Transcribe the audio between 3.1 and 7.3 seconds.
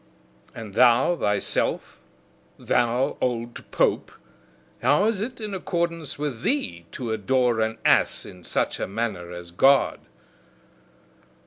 old pope, how is it in accordance with thee, to